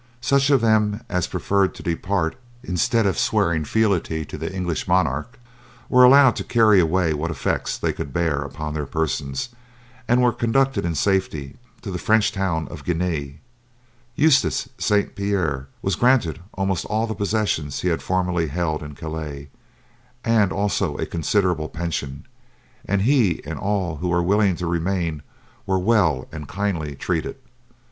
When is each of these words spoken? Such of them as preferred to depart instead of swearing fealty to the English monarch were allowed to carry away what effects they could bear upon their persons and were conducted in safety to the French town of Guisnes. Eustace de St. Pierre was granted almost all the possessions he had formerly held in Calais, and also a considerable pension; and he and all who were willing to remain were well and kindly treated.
Such 0.21 0.49
of 0.49 0.61
them 0.61 1.01
as 1.09 1.27
preferred 1.27 1.75
to 1.75 1.83
depart 1.83 2.35
instead 2.63 3.05
of 3.05 3.19
swearing 3.19 3.63
fealty 3.65 4.25
to 4.25 4.35
the 4.35 4.51
English 4.51 4.87
monarch 4.87 5.37
were 5.89 6.03
allowed 6.03 6.35
to 6.37 6.43
carry 6.43 6.79
away 6.79 7.13
what 7.13 7.29
effects 7.29 7.77
they 7.77 7.93
could 7.93 8.11
bear 8.11 8.41
upon 8.41 8.73
their 8.73 8.87
persons 8.87 9.49
and 10.07 10.19
were 10.23 10.31
conducted 10.31 10.85
in 10.85 10.95
safety 10.95 11.55
to 11.83 11.91
the 11.91 11.99
French 11.99 12.31
town 12.31 12.67
of 12.69 12.83
Guisnes. 12.83 13.35
Eustace 14.15 14.63
de 14.75 14.81
St. 14.81 15.15
Pierre 15.15 15.67
was 15.83 15.95
granted 15.95 16.39
almost 16.55 16.85
all 16.85 17.05
the 17.05 17.13
possessions 17.13 17.81
he 17.81 17.89
had 17.89 18.01
formerly 18.01 18.47
held 18.47 18.81
in 18.81 18.95
Calais, 18.95 19.49
and 20.25 20.51
also 20.51 20.97
a 20.97 21.05
considerable 21.05 21.69
pension; 21.69 22.25
and 22.85 23.03
he 23.03 23.39
and 23.45 23.59
all 23.59 23.97
who 23.97 24.07
were 24.09 24.23
willing 24.23 24.55
to 24.55 24.65
remain 24.65 25.21
were 25.67 25.77
well 25.77 26.27
and 26.31 26.47
kindly 26.47 26.95
treated. 26.95 27.35